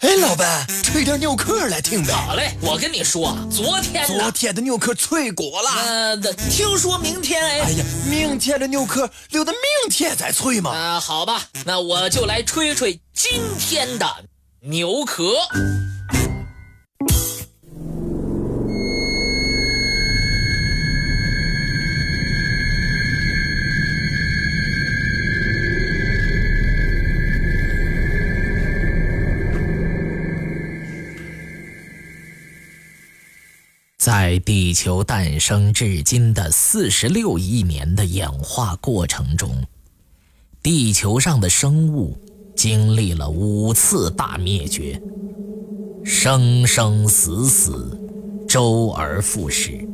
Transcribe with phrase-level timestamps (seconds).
[0.00, 2.10] 哎，老板，吹点牛壳来听呗。
[2.14, 5.70] 好嘞，我跟你说，昨天昨天的牛壳脆骨了。
[5.84, 6.16] 呃，
[6.50, 7.60] 听说明天哎。
[7.60, 10.70] 哎呀，明天的牛壳留到明天再吹嘛。
[10.70, 14.06] 啊，好吧，那我就来吹吹今天的
[14.60, 15.34] 牛壳。
[34.22, 39.48] 在地球诞生至今的四十六亿年的演化过程中，
[40.62, 42.14] 地球上的生物
[42.54, 45.00] 经历了五次大灭绝，
[46.04, 47.98] 生生死死，
[48.46, 49.88] 周而复始。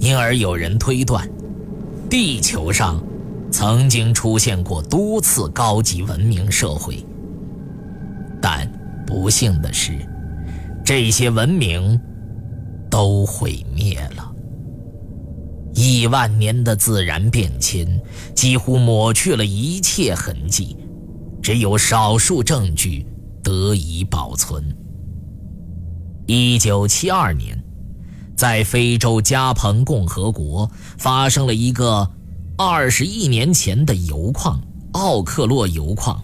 [0.00, 1.30] 因而有人推断，
[2.10, 3.00] 地球上
[3.52, 6.98] 曾经出现过多次高级文明社会。
[8.40, 8.68] 但
[9.06, 9.96] 不幸的是，
[10.84, 12.00] 这些文明。
[12.92, 14.30] 都毁灭了。
[15.72, 17.88] 亿万年的自然变迁
[18.36, 20.76] 几乎抹去了一切痕迹，
[21.42, 23.06] 只有少数证据
[23.42, 24.62] 得以保存。
[26.26, 27.58] 一九七二年，
[28.36, 32.06] 在非洲加蓬共和国发生了一个
[32.58, 34.60] 二十亿年前的油矿——
[34.92, 36.22] 奥克洛油矿，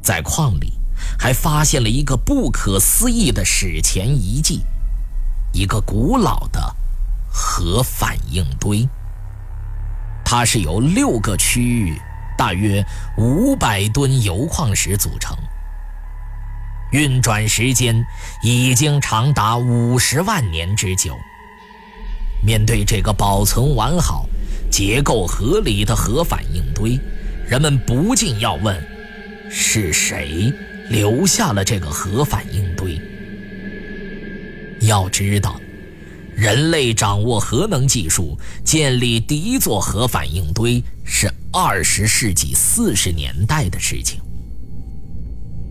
[0.00, 0.70] 在矿里
[1.18, 4.60] 还发现了一个不可思议的史前遗迹。
[5.54, 6.60] 一个古老的
[7.30, 8.88] 核反应堆，
[10.24, 11.96] 它是由六个区域、
[12.36, 12.84] 大约
[13.16, 15.36] 五百吨铀矿石组成，
[16.90, 18.04] 运转时间
[18.42, 21.16] 已经长达五十万年之久。
[22.42, 24.26] 面对这个保存完好、
[24.68, 26.98] 结构合理的核反应堆，
[27.46, 28.76] 人们不禁要问：
[29.48, 30.52] 是谁
[30.90, 32.83] 留下了这个核反应堆？
[34.86, 35.60] 要知道，
[36.34, 44.20] 人类掌握核能技术、建立第一座核反应堆是二十世纪四十年代的事情。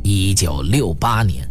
[0.04, 1.48] 一九六八年，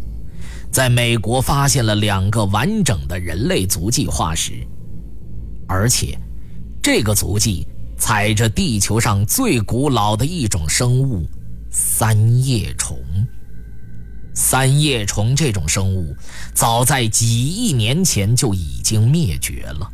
[0.71, 4.65] 在美国发现了两个完整的人类足迹化石，
[5.67, 6.17] 而且，
[6.81, 7.67] 这个足迹
[7.97, 11.25] 踩着地球上最古老的一种生物——
[11.71, 12.97] 三叶虫。
[14.33, 16.15] 三叶虫这种生物，
[16.53, 19.89] 早在几亿年前就已经灭绝了。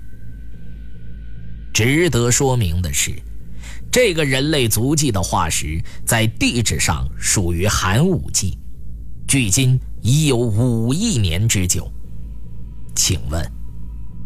[1.74, 3.14] 值得说明的是，
[3.92, 8.58] 这个人类足迹的化石在地质上属于寒武纪，
[9.28, 11.92] 距今已有五亿年之久。
[12.96, 13.46] 请问，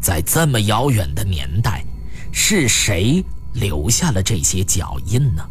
[0.02, 1.84] 在这么遥远的年代，
[2.32, 3.24] 是谁
[3.54, 5.44] 留下了这些脚印呢？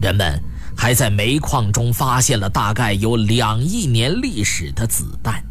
[0.00, 0.42] 人们。
[0.76, 5.42] 还在煤矿中发现了大概有两亿年历史的子弹。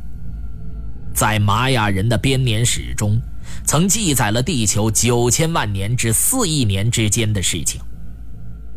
[1.14, 3.20] 在玛雅人的编年史中，
[3.66, 7.82] 曾记载了地球九千万年至四亿年之间的事情。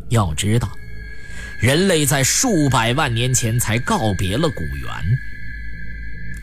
[0.09, 0.69] 要知道，
[1.61, 4.89] 人类在数百万年前才告别了古猿，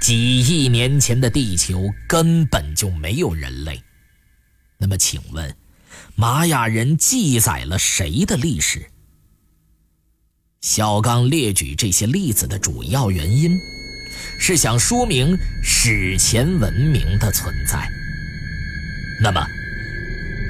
[0.00, 3.82] 几亿年前的地球根本就没有人类。
[4.78, 5.56] 那么，请问，
[6.14, 8.86] 玛雅人记载了谁的历史？
[10.66, 13.56] 小刚列举这些例子的主要原因，
[14.36, 17.88] 是想说明史前文明的存在。
[19.22, 19.46] 那么，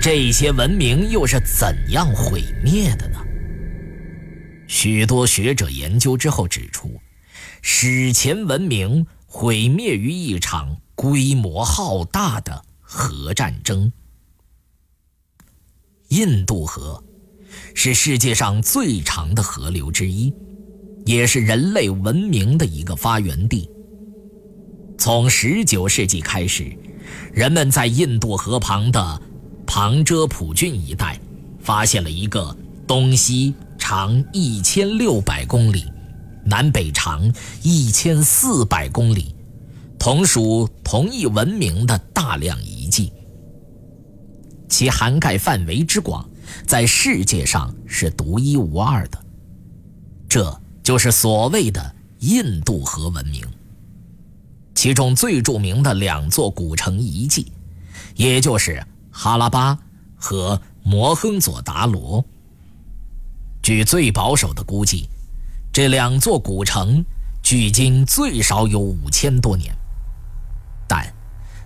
[0.00, 3.18] 这些文明又是怎样毁灭的呢？
[4.66, 6.98] 许多学者研究之后指出，
[7.60, 13.92] 史前文明毁灭于一场规模浩大的核战争——
[16.08, 17.04] 印度河。
[17.74, 20.32] 是世界上最长的河流之一，
[21.04, 23.68] 也是人类文明的一个发源地。
[24.98, 26.76] 从19世纪开始，
[27.32, 29.22] 人们在印度河旁的
[29.66, 31.20] 旁遮普郡一带，
[31.60, 32.56] 发现了一个
[32.86, 35.84] 东西长1600公里、
[36.44, 37.30] 南北长
[37.62, 39.34] 1400公里，
[39.98, 43.12] 同属同一文明的大量遗迹，
[44.68, 46.28] 其涵盖范围之广。
[46.66, 49.24] 在世界上是独一无二的，
[50.28, 53.42] 这就是所谓的印度河文明。
[54.74, 57.50] 其中最著名的两座古城遗迹，
[58.14, 59.78] 也就是哈拉巴
[60.14, 62.24] 和摩亨佐达罗。
[63.62, 65.08] 据最保守的估计，
[65.72, 67.04] 这两座古城
[67.42, 69.74] 距今最少有五千多年，
[70.86, 71.12] 但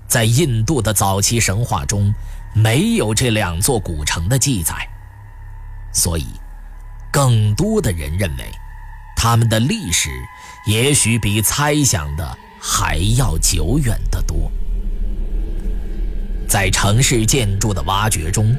[0.08, 2.12] 在印度的早期神话中。
[2.54, 4.74] 没有这两座古城的记载，
[5.92, 6.26] 所以
[7.12, 8.44] 更多的人认为，
[9.16, 10.10] 他们的历史
[10.66, 14.50] 也许比猜想的还要久远得多。
[16.48, 18.56] 在城市建筑的挖掘中，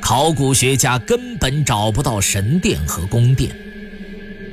[0.00, 3.54] 考古学家根本找不到神殿和宫殿，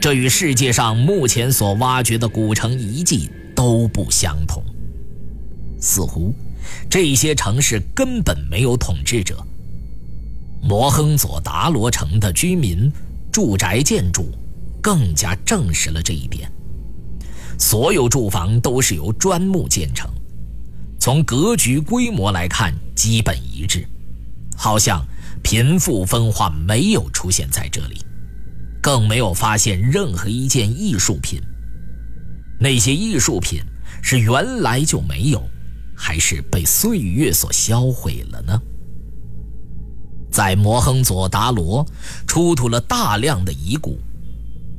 [0.01, 4.61] 这与世界上目前所挖掘的古城遗迹都不相同。
[5.79, 6.35] 似乎
[6.89, 9.37] 这些城市根本没有统治者。
[10.61, 12.91] 摩亨佐达罗城的居民
[13.31, 14.31] 住宅建筑
[14.81, 16.49] 更加证实了这一点。
[17.59, 20.09] 所有住房都是由砖木建成，
[20.99, 23.87] 从格局规模来看基本一致，
[24.55, 25.05] 好像
[25.43, 27.97] 贫富分化没有出现在这里，
[28.81, 31.41] 更没有发现任何一件艺术品。
[32.59, 33.61] 那些艺术品
[34.01, 35.45] 是原来就没有，
[35.95, 38.61] 还是被岁月所销毁了呢？
[40.31, 41.85] 在摩亨佐达罗
[42.25, 43.99] 出土了大量的遗骨，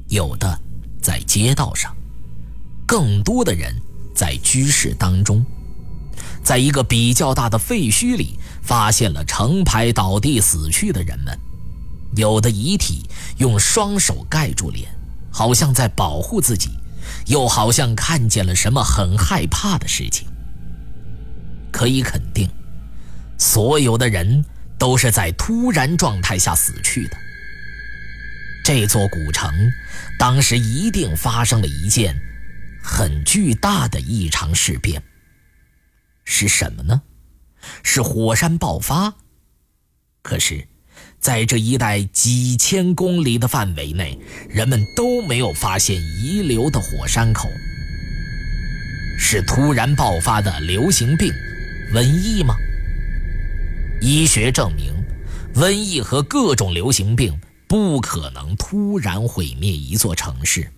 [0.08, 0.60] 有的
[1.00, 1.94] 在街道上，
[2.86, 3.74] 更多的人
[4.14, 5.44] 在居室当中。
[6.42, 11.38] 在一个比较大的废墟里，发现了成排倒地死去的人们，
[12.16, 13.08] 有的遗体
[13.38, 14.92] 用双手盖住脸，
[15.30, 16.70] 好像在保护自己，
[17.26, 20.26] 又好像看见了什么很害怕的事情。
[21.74, 22.48] 可以肯定，
[23.36, 24.44] 所有的人。
[24.76, 27.16] 都是在突然状态下死去的。
[28.64, 29.50] 这座古城
[30.18, 32.14] 当时一定发生了一件
[32.82, 35.00] 很巨大的异常事变。
[36.24, 37.02] 是什么呢？
[37.82, 39.14] 是火山爆发。
[40.22, 40.66] 可是，
[41.20, 44.18] 在这一带几千公里的范围内，
[44.50, 47.48] 人们都没有发现遗留的火山口。
[49.16, 51.32] 是突然爆发的流行病、
[51.92, 52.56] 瘟疫吗？
[54.00, 54.92] 医学证明，
[55.54, 57.38] 瘟疫和各种流行病
[57.68, 60.70] 不可能突然毁灭一座城市。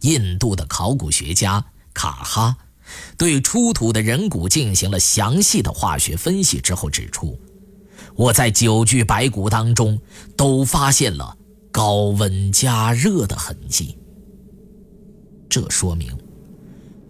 [0.00, 1.64] 印度的考古学家
[1.94, 2.56] 卡哈
[3.16, 7.38] 对出土的人骨进行了详细的化学分析之后指出，
[8.16, 10.00] 我在九具白骨当中
[10.36, 11.36] 都发现了
[11.70, 13.96] 高温加热的痕迹。
[15.48, 16.21] 这说明。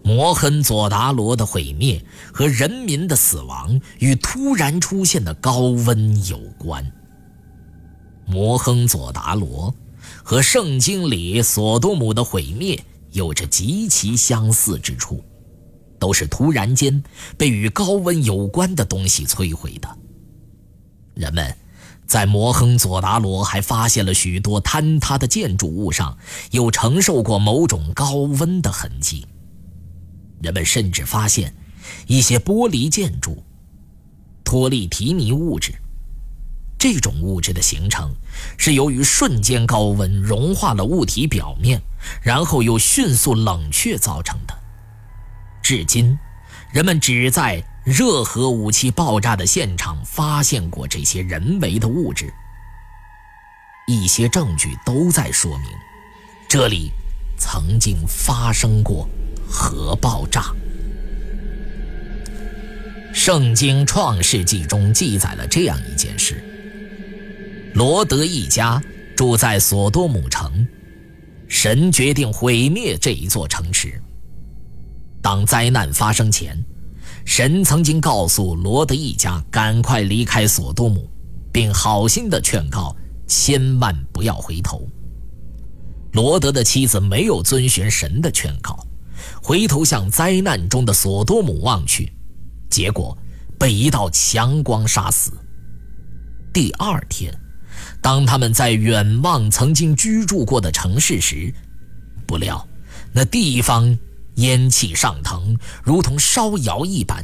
[0.03, 2.03] 摩亨佐达罗的毁灭
[2.33, 6.85] 和人民的死亡与突然出现的高温有关。
[8.25, 9.73] 摩亨佐达罗
[10.23, 15.23] 和圣经里索多姆的毁灭有着极其相似之处，
[15.99, 17.01] 都是突然间
[17.37, 19.87] 被与高温有关的东西摧毁的。
[21.13, 21.55] 人们
[22.05, 26.17] 在摩亨佐达罗还发现了许多坍塌的建筑物上
[26.51, 29.25] 有承受过某种高温的痕迹。
[30.43, 31.55] 人们甚至发现
[32.05, 33.41] 一些玻璃建筑
[34.43, 35.73] 托利提尼物质，
[36.77, 38.13] 这种物质的形成
[38.57, 41.81] 是由于瞬间高温融化了物体表面，
[42.21, 44.53] 然后又迅速冷却造成的。
[45.61, 46.19] 至今，
[46.73, 52.31] 人们只在热核武器爆炸的现场发现过这些人为的物质。
[53.87, 55.67] 一些证据都在说明，
[56.49, 56.91] 这里
[57.37, 59.07] 曾经发生过。
[59.53, 60.51] 核爆炸。
[63.13, 66.43] 圣经创世纪中记载了这样一件事：
[67.75, 68.81] 罗德一家
[69.15, 70.67] 住在索多姆城，
[71.47, 74.01] 神决定毁灭这一座城池。
[75.21, 76.57] 当灾难发生前，
[77.23, 81.07] 神曾经告诉罗德一家赶快离开索多姆，
[81.51, 82.95] 并好心的劝告
[83.27, 84.81] 千万不要回头。
[86.13, 88.85] 罗德的妻子没有遵循神的劝告。
[89.41, 92.11] 回头向灾难中的索多姆望去，
[92.69, 93.17] 结果
[93.59, 95.31] 被一道强光杀死。
[96.53, 97.33] 第二天，
[98.01, 101.53] 当他们在远望曾经居住过的城市时，
[102.27, 102.67] 不料
[103.11, 103.97] 那地方
[104.35, 107.23] 烟气上腾，如同烧窑一般，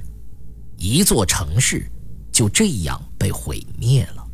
[0.77, 1.89] 一座城市
[2.31, 4.25] 就这样被毁灭了。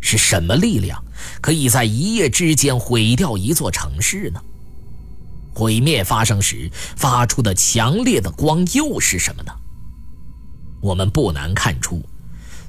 [0.00, 1.02] 是什么力量
[1.40, 4.40] 可以在一夜之间毁掉一座城市呢？
[5.54, 9.52] 毁灭发生时发出的强烈的光又是什么呢？
[10.82, 12.04] 我们不难看出，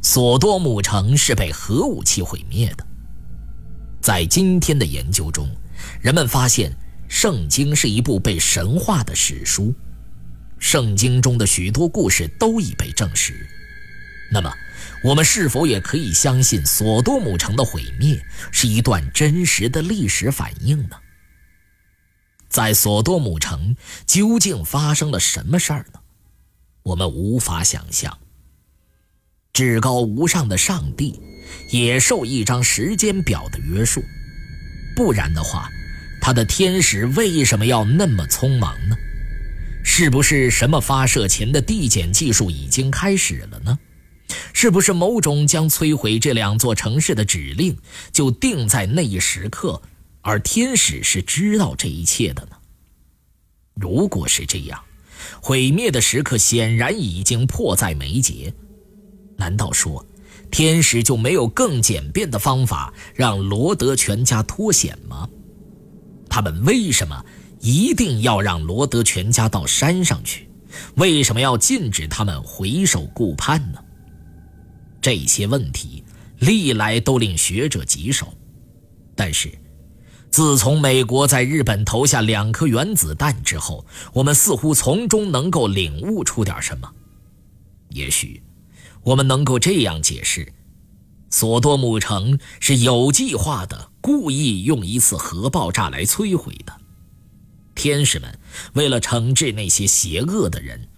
[0.02, 2.86] 索多姆城是被核武器毁灭的。
[4.00, 5.50] 在今天的研究中，
[6.00, 6.72] 人们发现
[7.10, 9.64] 《圣经》是一部被神化的史书，
[10.60, 13.34] 《圣经》中的许多故事都已被证实。
[14.32, 14.54] 那么，
[15.04, 20.96] 我们是否也可以相信索多姆城的毁灭是一段真实的历史反应呢？
[22.56, 23.76] 在索多姆城
[24.08, 26.00] 究竟发生了什么事儿呢？
[26.84, 28.18] 我们无法想象。
[29.52, 31.20] 至高无上的上帝
[31.70, 34.02] 也受一张时间表的约束，
[34.96, 35.70] 不然的话，
[36.22, 38.96] 他的天使为什么要那么匆忙呢？
[39.84, 43.78] 是不是什么发射前的递减技术已经开始了呢？
[44.54, 47.78] 是不是某种将摧毁这两座城市的指令
[48.14, 49.82] 就定在那一时刻，
[50.26, 52.58] 而天使是知道这一切的呢？
[53.76, 54.84] 如果是这样，
[55.40, 58.52] 毁灭的时刻显然已经迫在眉睫。
[59.38, 60.04] 难道说，
[60.50, 65.30] 天使就没有更简便的方法让罗德全家脱险吗？
[66.28, 67.24] 他们为什么？
[67.60, 70.50] 一定要让罗德全家到山上去，
[70.96, 73.80] 为什么要禁止他们回首顾盼呢？
[75.00, 76.04] 这些问题
[76.40, 78.34] 历来都令学者棘手，
[79.16, 79.52] 但是
[80.36, 86.92] 自从美国在日本投下两颗原子弹之后，我们似乎从中能够领悟出点什么。
[87.92, 88.44] 也许
[89.02, 90.52] 我们能够这样解释：
[91.30, 96.74] 索多姆城是有计划的，故意用一次核爆炸来摧毁的。
[97.74, 98.38] 天使们
[98.74, 100.90] 为了惩治那些邪恶的人，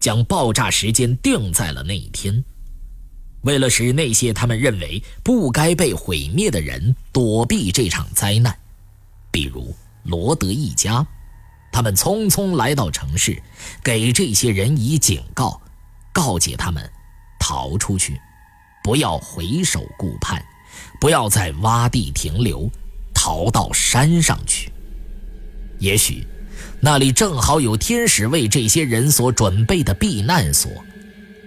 [0.00, 2.42] 将爆炸时间定在了那一天。
[3.42, 8.58] 为了使那些他们认为不该被毁灭的人躲避这场灾难，
[9.30, 11.06] 比如罗德一家，
[11.72, 13.40] 他们匆匆来到城市，
[13.82, 15.60] 给这些人以警告，
[16.12, 16.82] 告诫他们
[17.38, 18.20] 逃出去，
[18.82, 20.42] 不要回首顾盼，
[21.00, 22.68] 不要在洼地停留，
[23.14, 24.72] 逃到山上去。
[25.78, 26.26] 也许，
[26.80, 30.70] 那里正好有天使为这些人所准备的避难所，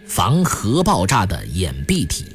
[0.07, 2.25] 防核爆炸的掩蔽体。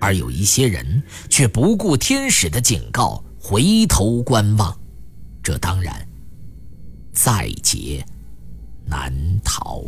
[0.00, 4.74] 而有一些人却不顾天使的警告，回头观望，
[5.42, 5.94] 这当然
[7.12, 8.02] 在劫
[8.86, 9.12] 难
[9.44, 9.84] 逃。